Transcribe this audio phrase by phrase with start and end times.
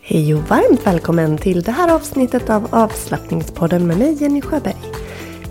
[0.00, 4.76] Hej och varmt välkommen till det här avsnittet av avslappningspodden med mig Jenny Sjöberg.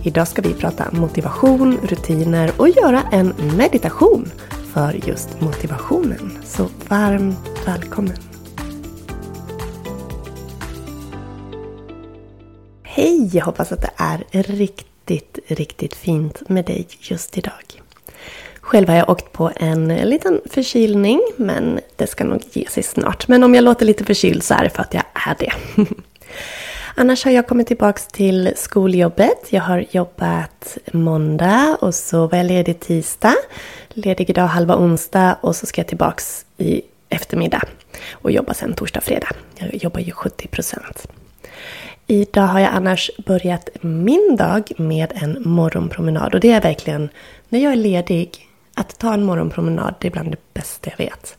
[0.03, 4.31] Idag ska vi prata motivation, rutiner och göra en meditation
[4.73, 6.39] för just motivationen.
[6.43, 8.17] Så varmt välkommen!
[12.83, 13.29] Hej!
[13.33, 17.84] Jag hoppas att det är riktigt, riktigt fint med dig just idag.
[18.65, 23.27] Själv har jag åkt på en liten förkylning, men det ska nog ge sig snart.
[23.27, 25.51] Men om jag låter lite förkyld så är det för att jag är det.
[26.95, 29.47] Annars har jag kommit tillbaka till skoljobbet.
[29.49, 33.35] Jag har jobbat måndag och så var jag ledig tisdag.
[33.89, 36.23] Ledig idag halva onsdag och så ska jag tillbaka
[36.57, 37.61] i eftermiddag
[38.11, 39.29] och jobba sen torsdag fredag.
[39.55, 41.07] Jag jobbar ju 70 procent.
[42.07, 47.09] Idag har jag annars börjat min dag med en morgonpromenad och det är verkligen
[47.49, 51.37] när jag är ledig att ta en morgonpromenad, det är bland det bästa jag vet.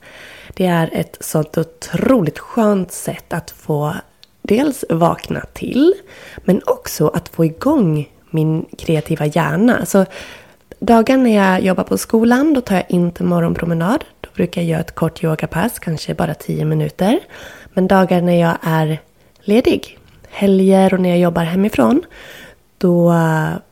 [0.54, 3.94] Det är ett sånt otroligt skönt sätt att få
[4.42, 5.94] dels vakna till,
[6.36, 9.76] men också att få igång min kreativa hjärna.
[9.76, 10.10] Alltså, Så
[10.78, 14.04] dagar när jag jobbar på skolan, då tar jag inte morgonpromenad.
[14.20, 17.18] Då brukar jag göra ett kort yogapass, kanske bara 10 minuter.
[17.74, 18.98] Men dagar när jag är
[19.40, 19.98] ledig,
[20.28, 22.02] helger och när jag jobbar hemifrån,
[22.78, 23.14] då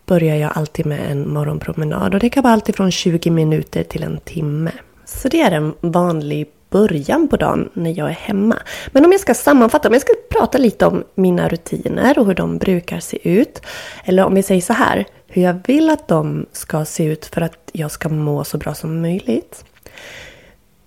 [0.07, 2.15] börjar jag alltid med en morgonpromenad.
[2.15, 4.71] Och det kan vara alltid från 20 minuter till en timme.
[5.05, 8.59] Så det är en vanlig början på dagen när jag är hemma.
[8.93, 12.35] Men om jag ska sammanfatta, om jag ska prata lite om mina rutiner och hur
[12.35, 13.61] de brukar se ut.
[14.05, 17.41] Eller om vi säger så här, hur jag vill att de ska se ut för
[17.41, 19.65] att jag ska må så bra som möjligt.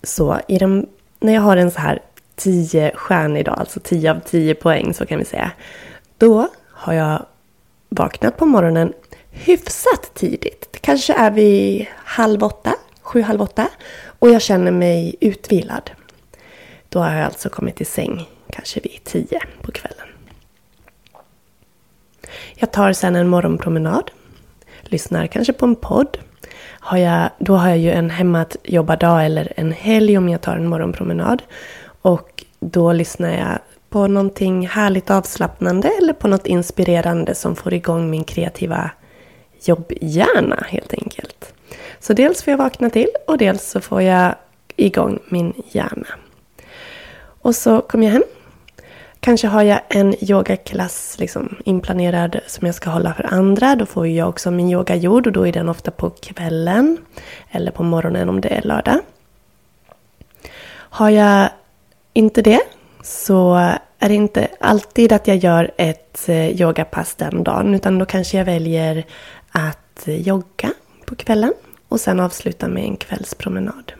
[0.02, 0.86] Så i den,
[1.20, 1.98] när jag har en så här
[2.36, 5.50] 10 stjärnor idag, alltså 10 av 10 poäng så kan vi säga.
[6.18, 7.26] Då har jag
[7.88, 8.92] vaknat på morgonen
[9.38, 10.68] hyfsat tidigt.
[10.72, 13.68] Det kanske är vid halv åtta, sju, halv åtta.
[14.18, 15.90] Och jag känner mig utvilad.
[16.88, 20.06] Då har jag alltså kommit i säng kanske vid tio på kvällen.
[22.54, 24.10] Jag tar sen en morgonpromenad.
[24.82, 26.18] Lyssnar kanske på en podd.
[26.80, 30.68] Har jag, då har jag ju en hemmatjobbardag eller en helg om jag tar en
[30.68, 31.42] morgonpromenad.
[32.02, 38.10] Och då lyssnar jag på någonting härligt avslappnande eller på något inspirerande som får igång
[38.10, 38.90] min kreativa
[39.64, 41.54] jobbhjärna helt enkelt.
[42.00, 44.34] Så dels får jag vakna till och dels så får jag
[44.76, 46.06] igång min hjärna.
[47.42, 48.24] Och så kommer jag hem.
[49.20, 53.76] Kanske har jag en yogaklass liksom inplanerad som jag ska hålla för andra.
[53.76, 56.98] Då får jag också min yoga gjord och då är den ofta på kvällen.
[57.50, 58.98] Eller på morgonen om det är lördag.
[60.90, 61.48] Har jag
[62.12, 62.60] inte det
[63.02, 63.54] så
[63.98, 67.74] är det inte alltid att jag gör ett eh, yogapass den dagen.
[67.74, 69.04] Utan då kanske jag väljer
[69.50, 70.72] att jogga
[71.04, 71.52] på kvällen
[71.88, 73.92] och sen avsluta med en kvällspromenad.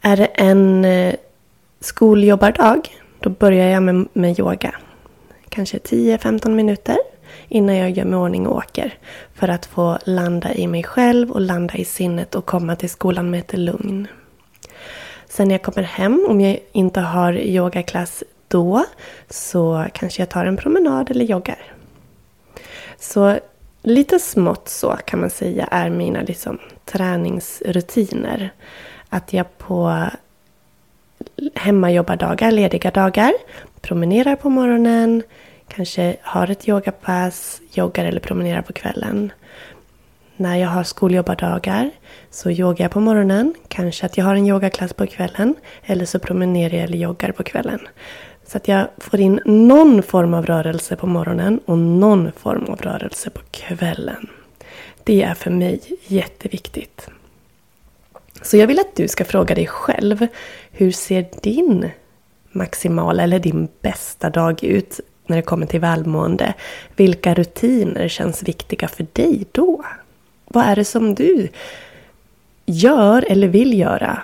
[0.00, 1.14] Är det en eh,
[1.80, 2.88] skoljobbardag,
[3.20, 4.74] då börjar jag med, med yoga.
[5.48, 6.96] Kanske 10-15 minuter
[7.48, 8.94] innan jag gör mig ordning och åker.
[9.34, 13.30] För att få landa i mig själv och landa i sinnet och komma till skolan
[13.30, 14.08] med ett lugn.
[15.28, 18.84] Sen när jag kommer hem, om jag inte har yogaklass då,
[19.28, 21.72] så kanske jag tar en promenad eller joggar.
[22.98, 23.38] Så
[23.82, 28.50] lite smått så kan man säga är mina liksom träningsrutiner.
[29.08, 30.06] Att jag på
[31.54, 33.32] hemmajobbardagar, lediga dagar.
[33.80, 35.22] Promenerar på morgonen,
[35.68, 39.32] kanske har ett yogapass, joggar eller promenerar på kvällen.
[40.36, 41.90] När jag har skoljobbardagar
[42.30, 43.54] så yogar jag på morgonen.
[43.68, 45.54] Kanske att jag har en yogaklass på kvällen.
[45.82, 47.80] Eller så promenerar jag eller joggar på kvällen.
[48.50, 52.80] Så att jag får in någon form av rörelse på morgonen och någon form av
[52.80, 54.28] rörelse på kvällen.
[55.04, 57.08] Det är för mig jätteviktigt.
[58.42, 60.26] Så jag vill att du ska fråga dig själv.
[60.70, 61.90] Hur ser din
[62.52, 66.54] maximala eller din bästa dag ut när det kommer till välmående?
[66.96, 69.84] Vilka rutiner känns viktiga för dig då?
[70.44, 71.48] Vad är det som du
[72.66, 74.22] gör eller vill göra?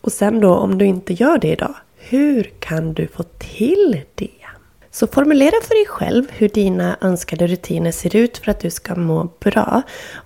[0.00, 1.74] Och sen då om du inte gör det idag,
[2.08, 4.28] hur kan du få till det?
[4.90, 8.94] Så formulera för dig själv hur dina önskade rutiner ser ut för att du ska
[8.94, 9.82] må bra.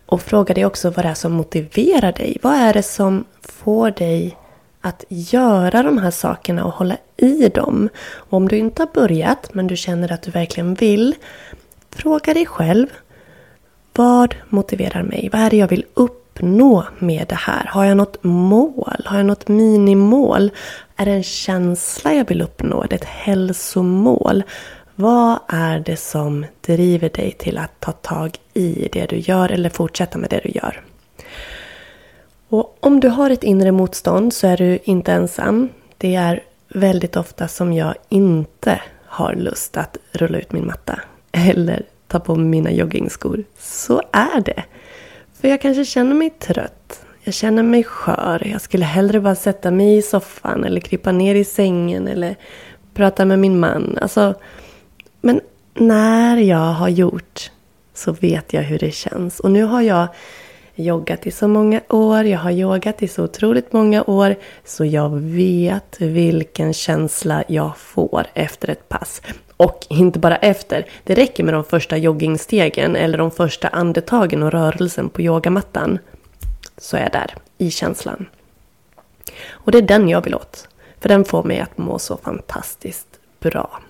[0.07, 2.37] Och fråga dig också vad det är som motiverar dig.
[2.43, 4.37] Vad är det som får dig
[4.81, 7.89] att göra de här sakerna och hålla i dem?
[8.15, 11.15] Och om du inte har börjat men du känner att du verkligen vill,
[11.91, 12.87] fråga dig själv.
[13.93, 15.29] Vad motiverar mig?
[15.33, 15.85] Vad är det jag vill
[16.37, 17.67] uppnå med det här?
[17.67, 19.03] Har jag något mål?
[19.05, 20.51] Har jag något minimål?
[20.97, 22.83] Är det en känsla jag vill uppnå?
[22.83, 24.43] Är det ett hälsomål?
[24.95, 29.71] Vad är det som driver dig till att ta tag i det du gör eller
[29.71, 30.83] fortsätta med det du gör?
[32.49, 35.69] Och om du har ett inre motstånd så är du inte ensam.
[35.99, 41.01] Det är väldigt ofta som jag inte har lust att rulla ut min matta
[41.33, 43.45] eller ta på mig mina joggingskor.
[43.59, 44.65] Så är det.
[45.47, 47.07] För jag kanske känner mig trött.
[47.25, 48.43] Jag känner mig skör.
[48.47, 52.37] Jag skulle hellre bara sätta mig i soffan eller krypa ner i sängen eller
[52.95, 53.99] prata med min man.
[54.01, 54.35] Alltså,
[55.21, 55.41] men
[55.75, 57.51] när jag har gjort
[57.95, 59.41] så vet jag hur det känns.
[59.41, 60.09] Och nu har jag
[60.77, 65.11] joggat i så många år, jag har yogat i så otroligt många år, så jag
[65.21, 69.23] vet vilken känsla jag får efter ett pass.
[69.57, 74.53] Och inte bara efter, det räcker med de första joggingstegen eller de första andetagen och
[74.53, 75.99] rörelsen på yogamattan.
[76.79, 78.27] Så är jag där, i känslan.
[79.51, 80.69] Och det är den jag vill åt.
[81.01, 83.09] För den får mig att må så fantastiskt
[83.41, 83.81] bra.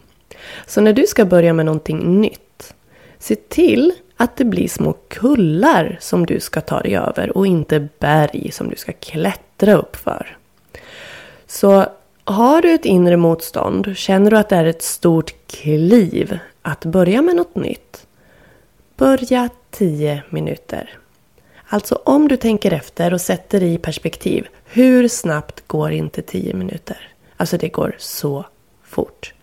[0.66, 2.74] Så när du ska börja med någonting nytt,
[3.18, 7.88] se till att det blir små kullar som du ska ta dig över och inte
[7.98, 10.36] berg som du ska klättra upp för.
[11.46, 11.86] Så
[12.24, 17.22] har du ett inre motstånd, känner du att det är ett stort kliv att börja
[17.22, 18.06] med något nytt,
[18.96, 20.98] börja 10 minuter.
[21.68, 27.12] Alltså om du tänker efter och sätter i perspektiv, hur snabbt går inte 10 minuter?
[27.36, 28.44] Alltså det går så
[28.84, 29.34] fort.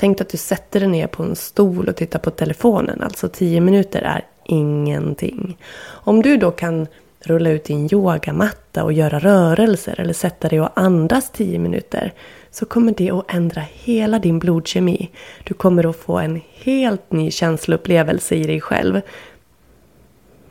[0.00, 3.02] Tänk att du sätter dig ner på en stol och tittar på telefonen.
[3.02, 5.58] Alltså 10 minuter är ingenting.
[5.82, 6.86] Om du då kan
[7.20, 12.12] rulla ut din yogamatta och göra rörelser eller sätta dig och andas 10 minuter
[12.50, 15.10] så kommer det att ändra hela din blodkemi.
[15.44, 19.00] Du kommer att få en helt ny känsloupplevelse i dig själv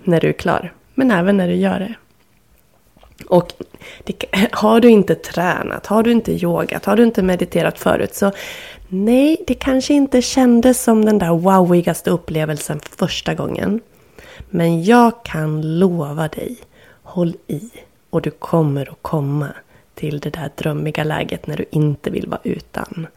[0.03, 0.73] när du är klar.
[0.93, 1.93] Men även när du gör det.
[3.27, 3.53] Och
[4.03, 8.31] det, har du inte tränat, har du inte yogat, har du inte mediterat förut så
[8.89, 13.81] nej, det kanske inte kändes som den där wowigaste upplevelsen första gången.
[14.49, 16.57] Men jag kan lova dig,
[17.03, 17.69] håll i
[18.09, 19.47] och du kommer att komma
[19.95, 23.07] till det där drömmiga läget när du inte vill vara utan.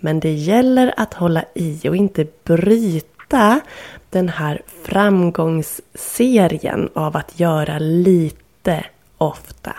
[0.00, 3.60] Men det gäller att hålla i och inte bryta
[4.10, 8.84] den här framgångsserien av att göra lite
[9.18, 9.76] ofta.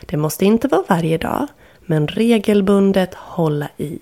[0.00, 1.46] Det måste inte vara varje dag,
[1.80, 3.98] men regelbundet hålla i.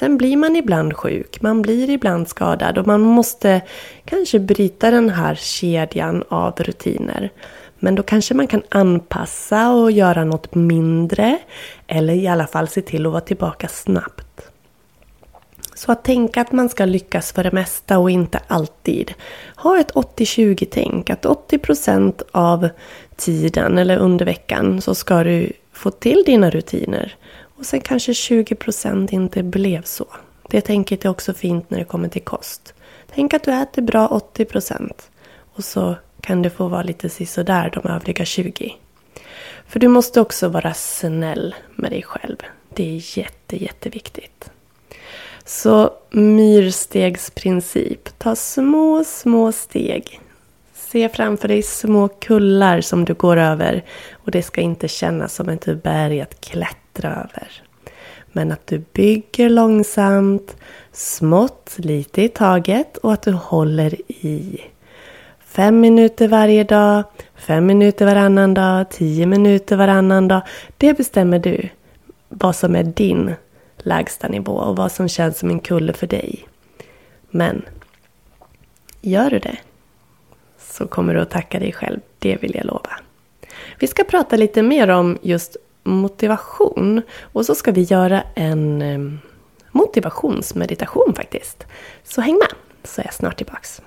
[0.00, 3.60] Sen blir man ibland sjuk, man blir ibland skadad och man måste
[4.04, 7.30] kanske bryta den här kedjan av rutiner.
[7.78, 11.38] Men då kanske man kan anpassa och göra något mindre
[11.86, 14.50] eller i alla fall se till att vara tillbaka snabbt.
[15.74, 19.14] Så att tänka att man ska lyckas för det mesta och inte alltid.
[19.56, 21.10] Ha ett 80-20 tänk.
[21.10, 22.68] Att 80% av
[23.16, 27.16] tiden eller under veckan så ska du få till dina rutiner.
[27.60, 30.06] Och sen kanske 20% inte blev så.
[30.50, 32.74] Det tänket är också fint när det kommer till kost.
[33.14, 34.92] Tänk att du äter bra 80%
[35.54, 38.74] och så kan det få vara lite sisådär de övriga 20.
[39.66, 42.36] För du måste också vara snäll med dig själv.
[42.74, 44.50] Det är jätte, jätteviktigt.
[45.44, 48.18] Så myrstegsprincip.
[48.18, 50.20] Ta små, små steg.
[50.74, 53.84] Se framför dig små kullar som du går över.
[54.12, 57.62] Och det ska inte kännas som ett berg att klättra över.
[58.32, 60.56] Men att du bygger långsamt,
[60.92, 64.60] smått, lite i taget och att du håller i.
[65.44, 67.04] Fem minuter varje dag,
[67.34, 70.42] fem minuter varannan dag, tio minuter varannan dag.
[70.76, 71.68] Det bestämmer du.
[72.28, 73.34] vad som är din
[73.76, 76.46] lägsta nivå och vad som känns som en kulle för dig.
[77.30, 77.62] Men
[79.00, 79.58] gör du det
[80.58, 82.00] så kommer du att tacka dig själv.
[82.18, 82.90] Det vill jag lova.
[83.78, 89.20] Vi ska prata lite mer om just motivation och så ska vi göra en
[89.70, 91.66] motivationsmeditation faktiskt.
[92.04, 92.48] Så häng med
[92.84, 93.82] så är jag snart tillbaks.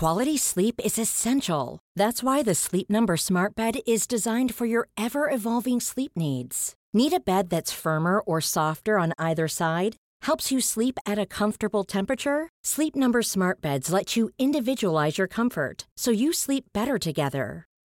[0.00, 1.80] Quality sleep is essential.
[1.98, 6.74] That's why the Sleep Number Smart Bed is designed for your ever evolving sleep needs.
[6.94, 9.96] Need a bed that's firmer or softer on either side?
[10.22, 12.48] Helps you sleep at a comfortable temperature?
[12.64, 17.67] Sleep Number Smart Beds let you individualize your comfort so you sleep better together.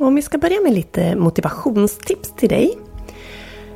[0.00, 2.78] Om vi ska börja med lite motivationstips till dig.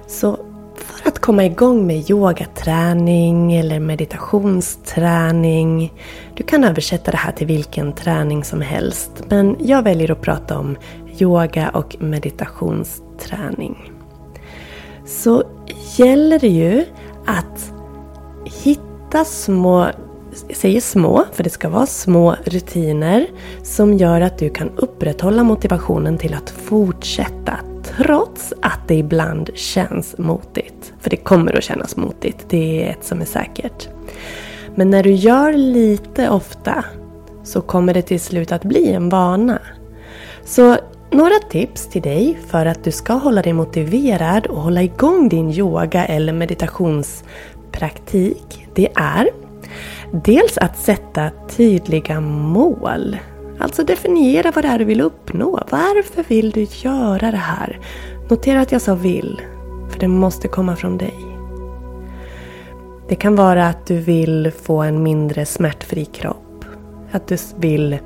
[0.07, 0.39] Så
[0.77, 5.93] för att komma igång med yogaträning eller meditationsträning.
[6.35, 9.11] Du kan översätta det här till vilken träning som helst.
[9.29, 10.77] Men jag väljer att prata om
[11.19, 13.93] yoga och meditationsträning.
[15.07, 15.45] Så
[15.97, 16.85] gäller det ju
[17.27, 17.73] att
[18.45, 19.89] hitta små
[20.49, 23.27] jag säger små, för det ska vara små rutiner
[23.63, 27.59] som gör att du kan upprätthålla motivationen till att fortsätta
[27.97, 30.93] trots att det ibland känns motigt.
[31.01, 33.89] För det kommer att kännas motigt, det är ett som är säkert.
[34.75, 36.85] Men när du gör lite ofta
[37.45, 39.59] så kommer det till slut att bli en vana.
[40.45, 40.77] Så
[41.11, 45.51] några tips till dig för att du ska hålla dig motiverad och hålla igång din
[45.51, 48.69] yoga eller meditationspraktik.
[48.75, 49.31] Det är
[50.23, 53.17] Dels att sätta tydliga mål.
[53.59, 55.61] Alltså definiera vad det är du vill uppnå.
[55.71, 57.81] Varför vill du göra det här?
[58.31, 59.43] Notera att jag sa vill,
[59.91, 61.15] för det måste komma från dig.
[63.09, 66.65] Det kan vara att du vill få en mindre smärtfri kropp.
[67.11, 67.99] Att du vill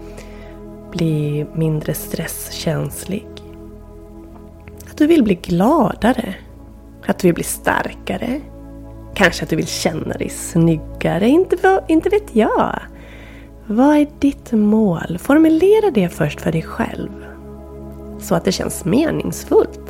[0.93, 3.29] bli mindre stresskänslig.
[4.91, 6.35] Att du vill bli gladare.
[7.07, 8.41] Att du vill bli starkare.
[9.19, 12.79] Kanske att du vill känna dig snyggare, inte, inte vet jag.
[13.67, 15.19] Vad är ditt mål?
[15.19, 17.11] Formulera det först för dig själv.
[18.21, 19.81] Så att det känns meningsfullt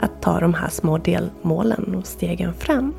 [0.00, 2.94] att ta de här små delmålen och stegen fram.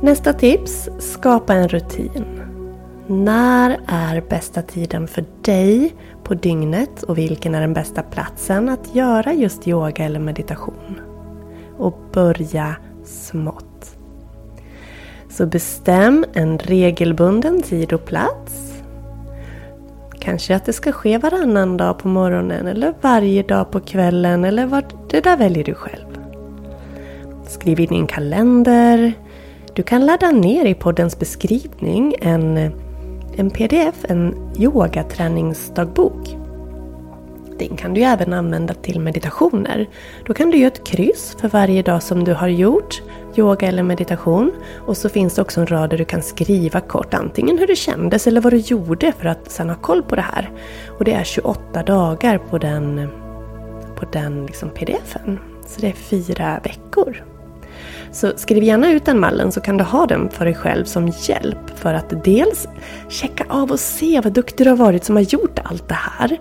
[0.00, 2.42] Nästa tips, skapa en rutin.
[3.06, 5.94] När är bästa tiden för dig
[6.24, 11.00] på dygnet och vilken är den bästa platsen att göra just yoga eller meditation?
[11.78, 12.76] Och börja
[13.10, 13.96] smått.
[15.30, 18.82] Så bestäm en regelbunden tid och plats.
[20.20, 24.66] Kanske att det ska ske varannan dag på morgonen eller varje dag på kvällen eller
[24.66, 26.06] vad, det där väljer du själv.
[27.48, 29.12] Skriv in i din kalender.
[29.74, 32.56] Du kan ladda ner i poddens beskrivning en,
[33.36, 36.39] en pdf, en yogaträningsdagbok.
[37.60, 39.88] Den kan du även använda till meditationer.
[40.26, 43.02] Då kan du göra ett kryss för varje dag som du har gjort
[43.36, 44.52] yoga eller meditation.
[44.86, 47.76] Och så finns det också en rad där du kan skriva kort antingen hur det
[47.76, 50.50] kändes eller vad du gjorde för att sedan ha koll på det här.
[50.98, 53.08] Och det är 28 dagar på den,
[53.96, 55.38] på den liksom pdfen.
[55.66, 57.24] Så det är fyra veckor.
[58.12, 61.12] Så skriv gärna ut den mallen så kan du ha den för dig själv som
[61.22, 62.68] hjälp för att dels
[63.08, 66.38] checka av och se vad duktig du har varit som har gjort allt det här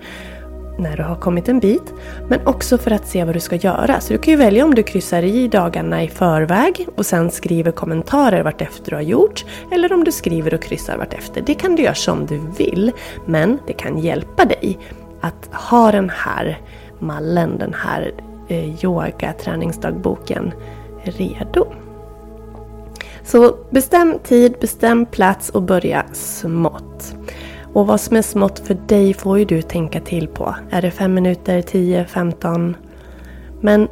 [0.79, 1.93] när du har kommit en bit.
[2.27, 3.99] Men också för att se vad du ska göra.
[3.99, 7.71] Så du kan ju välja om du kryssar i dagarna i förväg och sen skriver
[7.71, 9.45] kommentarer vartefter du har gjort.
[9.71, 11.43] Eller om du skriver och kryssar vartefter.
[11.45, 12.91] Det kan du göra som du vill.
[13.25, 14.79] Men det kan hjälpa dig
[15.21, 16.61] att ha den här
[16.99, 18.11] mallen, den här
[18.47, 20.53] eh, yoga träningsdagboken
[21.03, 21.67] redo.
[23.23, 27.15] Så bestäm tid, bestäm plats och börja smått.
[27.73, 30.55] Och vad som är smått för dig får ju du tänka till på.
[30.69, 32.77] Är det 5 minuter, 10, 15?
[33.61, 33.87] Men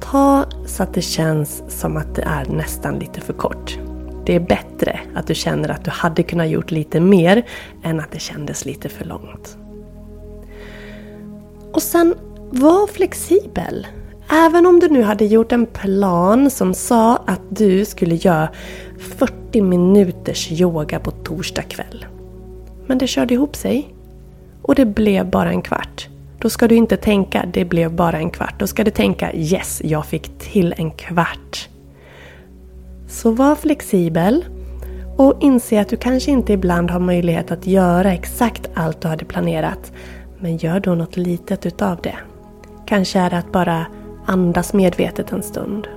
[0.00, 3.78] ta så att det känns som att det är nästan lite för kort.
[4.26, 7.46] Det är bättre att du känner att du hade kunnat gjort lite mer
[7.82, 9.58] än att det kändes lite för långt.
[11.72, 12.14] Och sen,
[12.50, 13.86] var flexibel.
[14.30, 18.48] Även om du nu hade gjort en plan som sa att du skulle göra
[18.98, 22.06] 40 minuters yoga på torsdag kväll.
[22.88, 23.94] Men det körde ihop sig.
[24.62, 26.08] Och det blev bara en kvart.
[26.38, 28.54] Då ska du inte tänka det blev bara en kvart.
[28.58, 31.68] Då ska du tänka yes, jag fick till en kvart.
[33.08, 34.44] Så var flexibel
[35.16, 39.24] och inse att du kanske inte ibland har möjlighet att göra exakt allt du hade
[39.24, 39.92] planerat.
[40.38, 42.16] Men gör då något litet utav det.
[42.86, 43.86] Kanske är det att bara
[44.26, 45.88] andas medvetet en stund.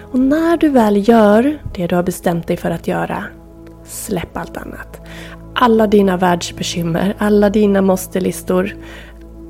[0.00, 3.24] Och när du väl gör det du har bestämt dig för att göra,
[3.90, 5.00] släpp allt annat.
[5.54, 8.76] Alla dina världsbekymmer, alla dina måste-listor.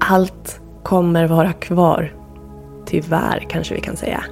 [0.00, 2.14] Allt kommer vara kvar.
[2.86, 4.24] Tyvärr kanske vi kan säga.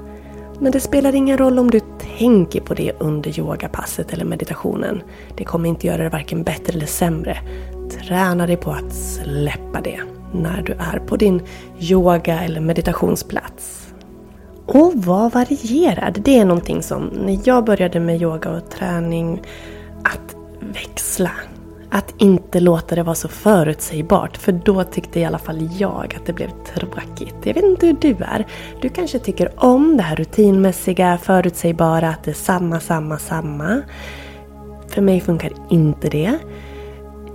[0.60, 1.80] Men det spelar ingen roll om du
[2.18, 5.02] tänker på det under yogapasset eller meditationen.
[5.36, 7.38] Det kommer inte göra det varken bättre eller sämre.
[7.90, 10.00] Träna dig på att släppa det
[10.32, 11.42] när du är på din
[11.80, 13.88] yoga eller meditationsplats.
[14.66, 16.20] Och var varierad.
[16.24, 19.42] Det är någonting som när jag började med yoga och träning,
[20.04, 21.30] att växla.
[21.90, 26.26] Att inte låta det vara så förutsägbart, för då tyckte i alla fall jag att
[26.26, 27.34] det blev tråkigt.
[27.42, 28.46] Jag vet inte hur du är.
[28.82, 33.82] Du kanske tycker om det här rutinmässiga, förutsägbara, att det är samma, samma, samma.
[34.88, 36.38] För mig funkar inte det.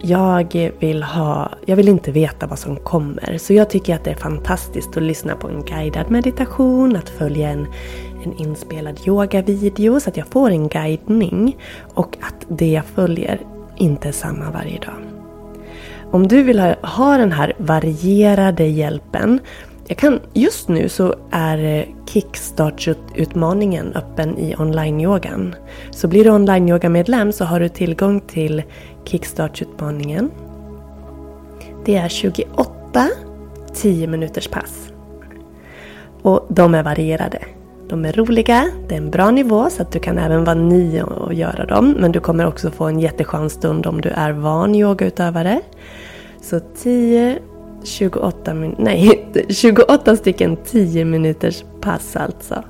[0.02, 3.38] Jag vill, ha, jag vill inte veta vad som kommer.
[3.38, 7.50] Så jag tycker att det är fantastiskt att lyssna på en guidad meditation, att följa
[7.50, 7.68] en,
[8.24, 11.58] en inspelad yogavideo så att jag får en guidning.
[11.94, 13.42] Och att det jag följer
[13.76, 14.96] inte är samma varje dag.
[16.12, 19.40] Om du vill ha, ha den här varierade hjälpen
[19.88, 25.56] jag kan, just nu så är eh, Kickstart-utmaningen öppen i online-yogan.
[25.92, 28.64] Så blir du online-yoga-medlem så har du tillgång till
[29.06, 30.32] Kickstart-utmaningen.
[31.86, 33.10] Det är 28
[33.74, 34.92] 10 minuters pass.
[36.22, 37.40] Och de är varierade.
[37.94, 41.02] De är roliga, det är en bra nivå så att du kan även vara ny
[41.02, 41.96] och göra dem.
[42.00, 45.62] Men du kommer också få en jätteskön stund om du är van yogautövare.
[46.42, 47.40] Så 10
[47.84, 52.64] 28, nej, 28 stycken 10 minuters pass alltså.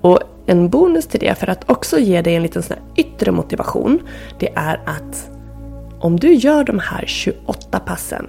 [0.00, 4.00] Och en bonus till det, för att också ge dig en liten sån yttre motivation,
[4.38, 5.30] det är att
[5.98, 8.26] om du gör de här 28 passen,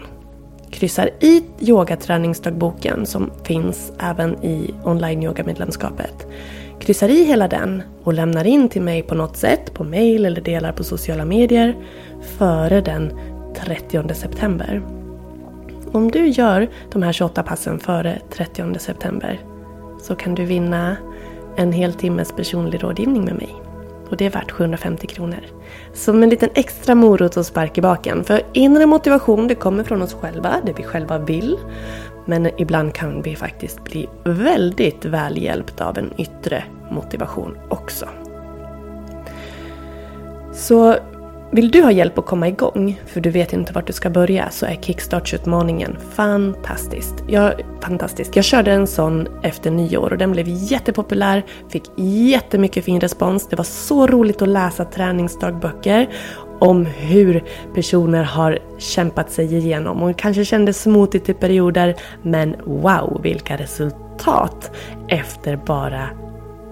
[0.76, 6.28] kryssar i yogaträningsdagboken som finns även i online yogamedlemskapet,
[6.80, 10.42] kryssar i hela den och lämnar in till mig på något sätt, på mail eller
[10.42, 11.76] delar på sociala medier,
[12.38, 13.12] före den
[13.56, 14.82] 30 september
[15.96, 19.40] om du gör de här 28 passen före 30 september
[20.02, 20.98] så kan du vinna
[21.56, 23.56] en hel timmes personlig rådgivning med mig.
[24.10, 25.40] Och det är värt 750 kronor.
[25.94, 28.24] Som en liten extra morot och spark i baken.
[28.24, 31.58] För inre motivation, det kommer från oss själva, det vi själva vill.
[32.26, 38.06] Men ibland kan vi faktiskt bli väldigt väl hjälpta av en yttre motivation också.
[40.54, 40.96] Så
[41.52, 44.50] vill du ha hjälp att komma igång, för du vet inte vart du ska börja,
[44.50, 47.14] så är Kickstarts-utmaningen fantastisk.
[47.28, 48.36] Jag, fantastisk.
[48.36, 53.48] Jag körde en sån efter nyår och den blev jättepopulär, fick jättemycket fin respons.
[53.50, 56.10] Det var så roligt att läsa träningsdagböcker
[56.60, 63.20] om hur personer har kämpat sig igenom och kanske kändes smotigt i perioder, men wow
[63.24, 64.72] vilka resultat
[65.08, 66.10] efter bara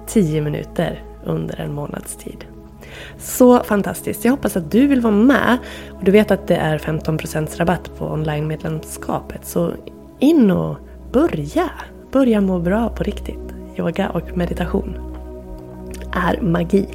[0.07, 2.45] 10 minuter under en månads tid.
[3.17, 4.25] Så fantastiskt!
[4.25, 5.57] Jag hoppas att du vill vara med.
[5.91, 9.45] Och du vet att det är 15% rabatt på online-medlemskapet.
[9.45, 9.71] Så
[10.19, 10.77] in och
[11.11, 11.69] börja!
[12.11, 13.53] Börja må bra på riktigt.
[13.77, 15.13] Yoga och meditation
[16.13, 16.87] är magi.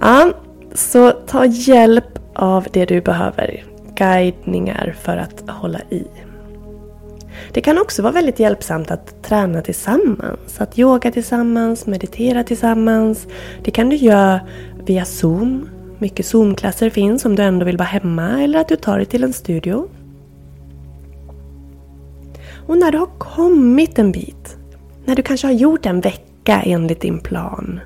[0.00, 0.32] Ja,
[0.74, 3.64] så ta hjälp av det du behöver.
[3.94, 6.06] Guidningar för att hålla i.
[7.54, 10.60] Det kan också vara väldigt hjälpsamt att träna tillsammans.
[10.60, 13.26] Att yoga tillsammans, meditera tillsammans.
[13.64, 14.40] Det kan du göra
[14.86, 15.68] via Zoom.
[15.98, 19.24] Mycket Zoom-klasser finns om du ändå vill vara hemma eller att du tar dig till
[19.24, 19.88] en studio.
[22.66, 24.56] Och när du har kommit en bit,
[25.04, 27.80] när du kanske har gjort en vecka enligt din plan,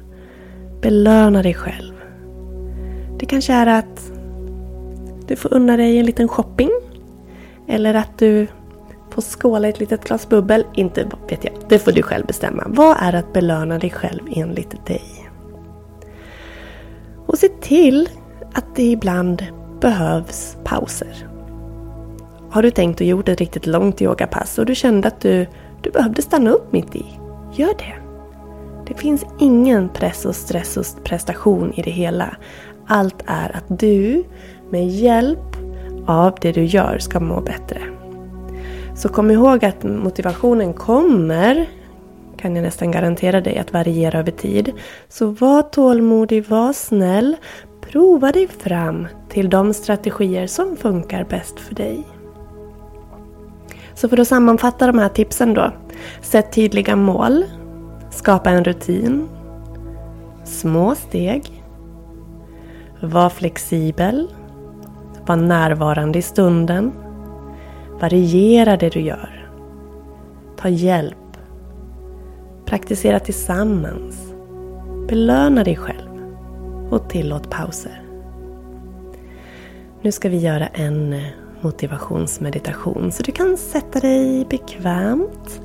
[0.81, 1.95] belöna dig själv.
[3.19, 4.13] Det kanske är att
[5.27, 6.71] du får unna dig en liten shopping.
[7.67, 8.47] Eller att du
[9.19, 10.65] och skåla ett litet glas bubbel.
[10.75, 12.65] Inte vet jag, det får du själv bestämma.
[12.67, 15.31] Vad är att belöna dig själv enligt dig?
[17.27, 18.09] Och se till
[18.55, 19.47] att det ibland
[19.81, 21.29] behövs pauser.
[22.51, 25.47] Har du tänkt och gjort ett riktigt långt yogapass och du kände att du
[25.83, 27.07] du behövde stanna upp mitt i,
[27.53, 27.95] gör det.
[28.87, 32.37] Det finns ingen press och stress och prestation i det hela.
[32.87, 34.25] Allt är att du
[34.71, 35.57] med hjälp
[36.07, 37.98] av det du gör ska må bättre.
[38.99, 41.69] Så kom ihåg att motivationen kommer,
[42.37, 44.73] kan jag nästan garantera dig, att variera över tid.
[45.09, 47.37] Så var tålmodig, var snäll,
[47.81, 52.07] prova dig fram till de strategier som funkar bäst för dig.
[53.95, 55.73] Så för att sammanfatta de här tipsen då.
[56.23, 57.45] Sätt tydliga mål.
[58.11, 59.29] Skapa en rutin.
[60.45, 61.65] Små steg.
[63.01, 64.29] Var flexibel.
[65.27, 66.93] Var närvarande i stunden.
[68.01, 69.51] Variera det du gör.
[70.57, 71.17] Ta hjälp.
[72.65, 74.35] Praktisera tillsammans.
[75.09, 76.35] Belöna dig själv.
[76.91, 78.03] Och tillåt pauser.
[80.03, 81.23] Nu ska vi göra en eh,
[81.61, 83.13] motivationsmeditation.
[83.13, 85.61] Så du kan sätta dig bekvämt.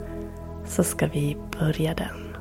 [0.66, 2.36] Så ska vi börja den.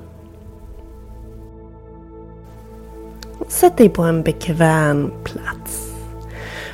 [3.48, 5.92] Sätt dig på en bekväm plats.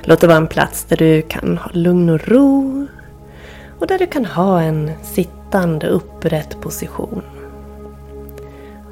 [0.03, 2.87] Låt det vara en plats där du kan ha lugn och ro.
[3.79, 7.23] Och där du kan ha en sittande upprätt position.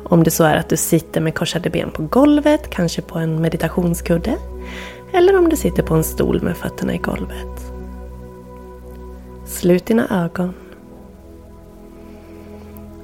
[0.04, 3.40] Om det så är att du sitter med korsade ben på golvet, kanske på en
[3.42, 4.36] meditationskudde.
[5.12, 7.72] Eller om du sitter på en stol med fötterna i golvet.
[9.46, 10.54] Slut dina ögon.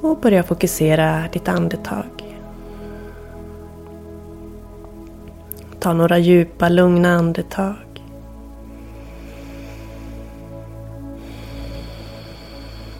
[0.00, 2.38] Och börja fokusera ditt andetag.
[5.80, 7.91] Ta några djupa, lugna andetag.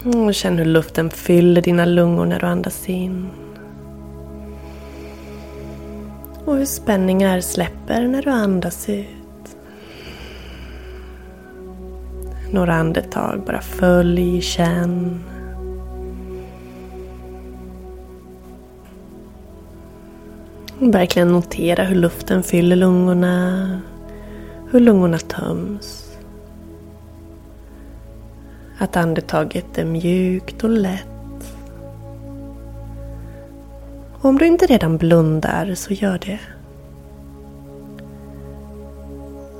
[0.05, 3.27] Mm, och känn hur luften fyller dina lungor när du andas in.
[6.45, 9.57] Och hur spänningar släpper när du andas ut.
[12.51, 15.23] Några andetag, bara följ, känn.
[20.91, 23.81] verkligen notera hur luften fyller lungorna,
[24.71, 26.12] hur lungorna töms.
[28.83, 31.07] Att andetaget är mjukt och lätt.
[34.21, 36.39] om du inte redan blundar så gör det.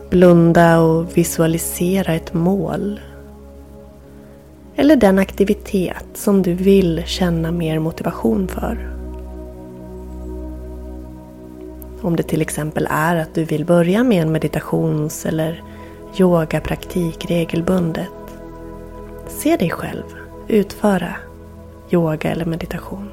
[0.10, 3.00] Blunda och visualisera ett mål.
[4.76, 8.90] Eller den aktivitet som du vill känna mer motivation för.
[12.02, 15.64] Om det till exempel är att du vill börja med en meditations eller
[16.20, 18.23] yogapraktik regelbundet.
[19.28, 20.04] Se dig själv
[20.48, 21.16] utföra
[21.92, 23.10] yoga eller meditation.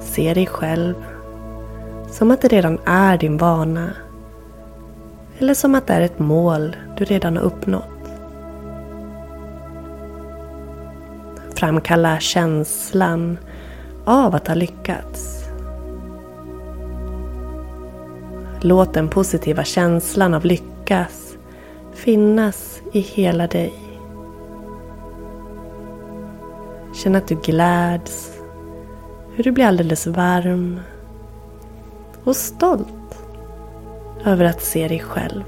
[0.00, 0.94] Se dig själv
[2.10, 3.90] som att det redan är din vana
[5.38, 7.84] eller som att det är ett mål du redan har uppnått.
[11.54, 13.38] Framkalla känslan
[14.04, 15.44] av att ha lyckats.
[18.60, 21.21] Låt den positiva känslan av lyckas
[22.04, 23.72] finnas i hela dig.
[26.94, 28.32] Känn att du gläds,
[29.34, 30.80] hur du blir alldeles varm
[32.24, 33.18] och stolt
[34.24, 35.44] över att se dig själv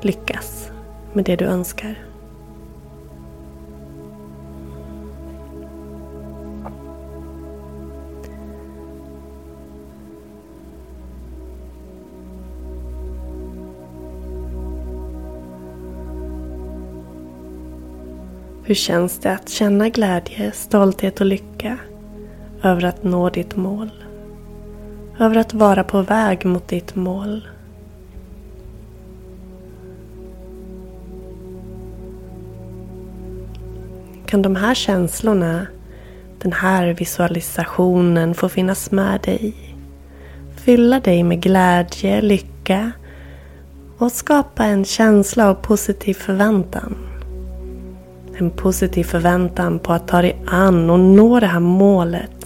[0.00, 0.70] lyckas
[1.12, 2.03] med det du önskar.
[18.64, 21.78] Hur känns det att känna glädje, stolthet och lycka
[22.62, 23.90] över att nå ditt mål?
[25.18, 27.48] över att vara på väg mot ditt mål.
[34.26, 35.66] Kan de här känslorna,
[36.38, 39.54] den här visualisationen få finnas med dig?
[40.56, 42.92] Fylla dig med glädje, lycka
[43.98, 47.03] och skapa en känsla av positiv förväntan.
[48.38, 52.44] En positiv förväntan på att ta dig an och nå det här målet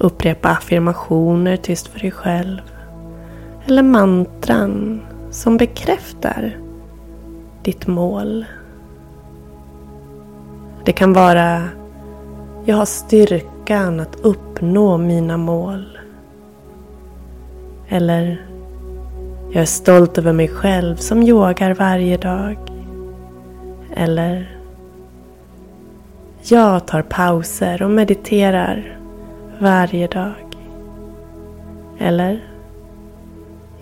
[0.00, 2.60] Upprepa affirmationer tyst för dig själv.
[3.66, 5.00] Eller mantran
[5.30, 6.56] som bekräftar
[7.62, 8.44] ditt mål.
[10.84, 11.68] Det kan vara
[12.64, 15.98] Jag har styrka önskan att uppnå mina mål.
[17.88, 18.46] Eller
[19.52, 22.56] Jag är stolt över mig själv som yogar varje dag.
[23.94, 24.58] Eller
[26.42, 28.98] Jag tar pauser och mediterar
[29.58, 30.56] varje dag.
[31.98, 32.40] Eller?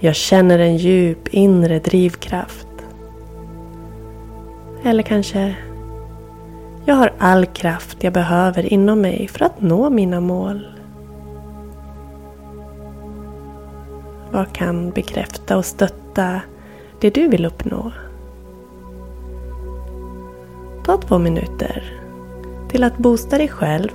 [0.00, 2.68] Jag känner en djup inre drivkraft.
[4.84, 5.56] Eller kanske
[6.88, 10.66] jag har all kraft jag behöver inom mig för att nå mina mål.
[14.32, 16.40] Vad kan bekräfta och stötta
[17.00, 17.92] det du vill uppnå?
[20.84, 22.00] Ta två minuter
[22.70, 23.90] till att boosta dig själv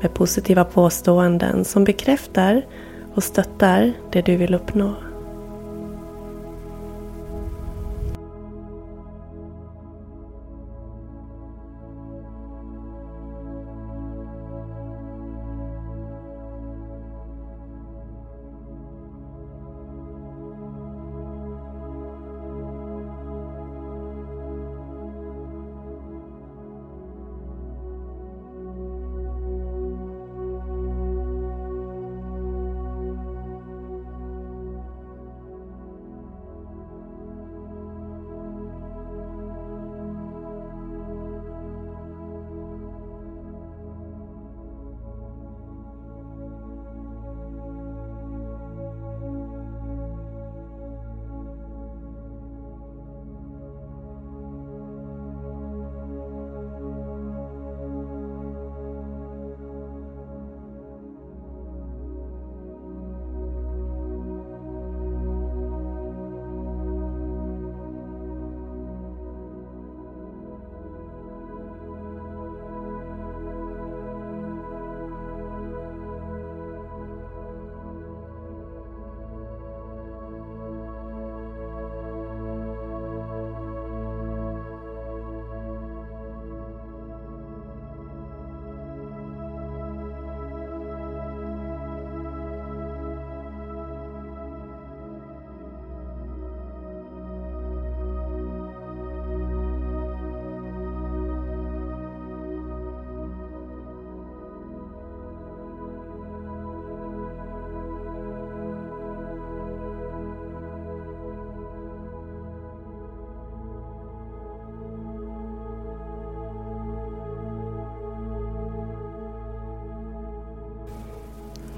[0.00, 2.66] med positiva påståenden som bekräftar
[3.14, 4.94] och stöttar det du vill uppnå.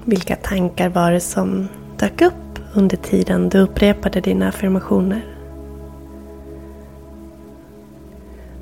[0.07, 5.25] Vilka tankar var det som dök upp under tiden du upprepade dina affirmationer?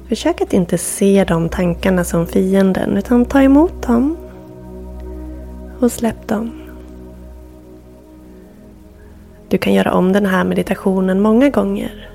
[0.09, 4.17] Försök att inte se de tankarna som fienden utan ta emot dem
[5.79, 6.51] och släpp dem.
[9.49, 12.09] Du kan göra om den här meditationen många gånger.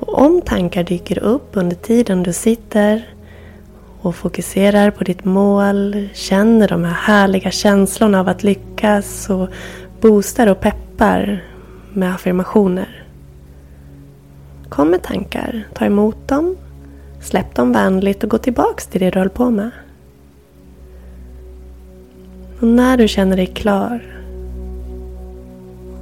[0.00, 3.08] Och om tankar dyker upp under tiden du sitter
[4.00, 9.48] och fokuserar på ditt mål, känner de här härliga känslorna av att lyckas och
[10.00, 11.44] boostar och peppar
[11.92, 13.04] med affirmationer.
[14.68, 16.56] Kom med tankar, ta emot dem,
[17.20, 19.70] släpp dem vänligt och gå tillbaks till det du höll på med.
[22.60, 24.02] Och när du känner dig klar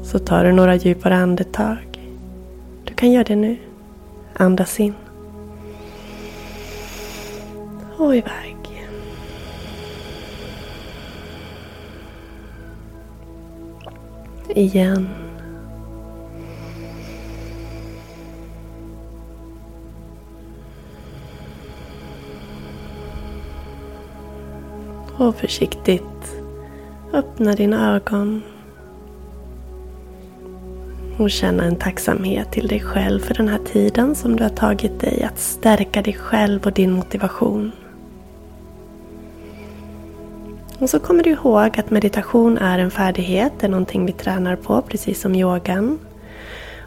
[0.02, 2.12] så tar du några djupare andetag.
[2.84, 3.56] Du kan göra det nu.
[4.34, 4.94] Andas in
[7.98, 8.56] och iväg.
[14.48, 15.08] Igen.
[25.18, 26.02] Och försiktigt
[27.12, 28.42] öppna dina ögon.
[31.18, 35.00] Och känna en tacksamhet till dig själv för den här tiden som du har tagit
[35.00, 37.72] dig att stärka dig själv och din motivation.
[40.78, 44.56] Och så kommer du ihåg att meditation är en färdighet, det är någonting vi tränar
[44.56, 45.98] på precis som yogan.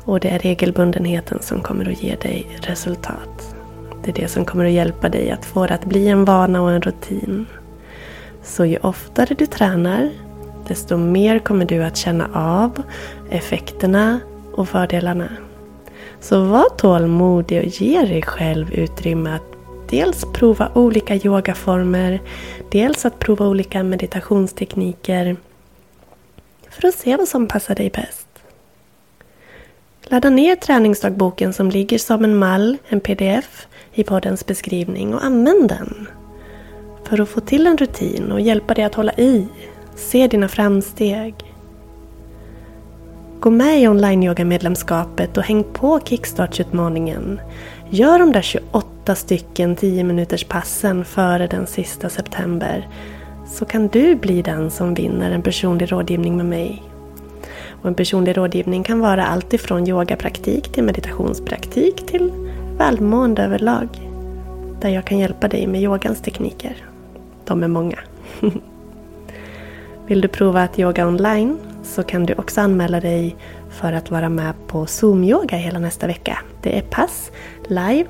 [0.05, 3.55] Och det är regelbundenheten som kommer att ge dig resultat.
[4.03, 6.61] Det är det som kommer att hjälpa dig att få det att bli en vana
[6.61, 7.45] och en rutin.
[8.43, 10.09] Så ju oftare du tränar,
[10.67, 12.83] desto mer kommer du att känna av
[13.29, 14.19] effekterna
[14.53, 15.29] och fördelarna.
[16.19, 19.48] Så var tålmodig och ge dig själv utrymme att
[19.89, 22.21] dels prova olika yogaformer,
[22.71, 25.35] dels att prova olika meditationstekniker
[26.69, 28.27] för att se vad som passar dig bäst.
[30.03, 35.69] Ladda ner träningsdagboken som ligger som en mall, en pdf, i poddens beskrivning och använd
[35.69, 36.07] den.
[37.03, 39.47] För att få till en rutin och hjälpa dig att hålla i,
[39.95, 41.35] se dina framsteg.
[43.39, 47.39] Gå med i online-yoga-medlemskapet och häng på kickstartsutmaningen utmaningen
[47.91, 52.87] Gör de där 28 stycken 10 minuters passen före den sista september
[53.47, 56.83] så kan du bli den som vinner en personlig rådgivning med mig.
[57.81, 62.31] Och en personlig rådgivning kan vara allt ifrån yogapraktik till meditationspraktik till
[62.77, 63.87] välmående överlag.
[64.81, 66.75] Där jag kan hjälpa dig med yogans tekniker.
[67.45, 67.99] De är många.
[70.07, 73.35] Vill du prova att yoga online så kan du också anmäla dig
[73.69, 76.39] för att vara med på Zoom-yoga hela nästa vecka.
[76.61, 77.31] Det är pass
[77.69, 78.09] live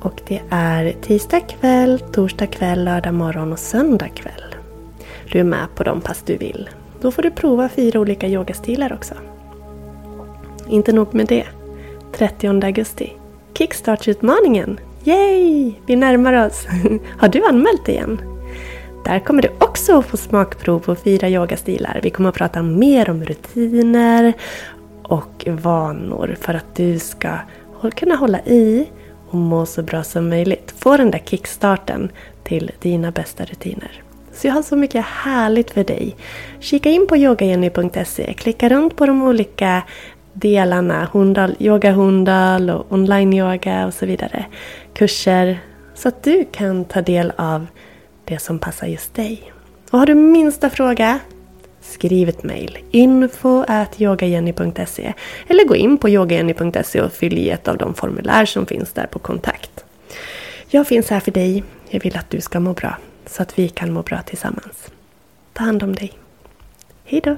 [0.00, 4.54] och det är tisdag kväll, torsdag kväll, lördag morgon och söndag kväll.
[5.32, 6.68] Du är med på de pass du vill.
[7.00, 9.14] Då får du prova fyra olika yogastilar också.
[10.68, 11.46] Inte nog med det.
[12.12, 13.12] 30 augusti.
[13.54, 14.80] Kickstartsutmaningen!
[15.04, 15.72] Yay!
[15.86, 16.66] Vi närmar oss.
[17.18, 18.20] Har du anmält dig än?
[19.04, 22.00] Där kommer du också få smakprov på fyra yogastilar.
[22.02, 24.32] Vi kommer att prata mer om rutiner
[25.02, 27.28] och vanor för att du ska
[27.80, 28.86] och kunna hålla i
[29.30, 30.74] och må så bra som möjligt.
[30.78, 32.10] Få den där kickstarten
[32.42, 34.02] till dina bästa rutiner.
[34.32, 36.16] Så jag har så mycket härligt för dig.
[36.60, 39.82] Kika in på yogagenny.se, klicka runt på de olika
[40.32, 44.44] delarna, Hundal, yoga Hundal och online-yoga och så vidare.
[44.94, 45.58] Kurser,
[45.94, 47.66] så att du kan ta del av
[48.24, 49.52] det som passar just dig.
[49.90, 51.18] Och har du minsta fråga,
[51.90, 52.78] skriv ett mejl.
[52.90, 53.64] info
[53.98, 55.12] yogajenny.se
[55.48, 59.06] eller gå in på yogajenny.se och fyll i ett av de formulär som finns där
[59.06, 59.84] på kontakt.
[60.68, 61.64] Jag finns här för dig.
[61.88, 64.90] Jag vill att du ska må bra så att vi kan må bra tillsammans.
[65.52, 66.12] Ta hand om dig.
[67.04, 67.36] Hej då!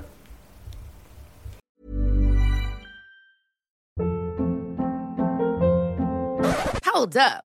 [6.85, 7.52] Hold up.